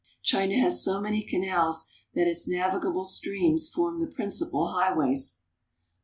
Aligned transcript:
China 0.23 0.57
has 0.57 0.83
so 0.83 0.99
many 0.99 1.21
canals 1.23 1.87
that 2.15 2.27
its 2.27 2.47
navigable 2.47 3.05
streams 3.05 3.69
form 3.69 3.99
the 3.99 4.07
principal 4.07 4.69
highways. 4.69 5.41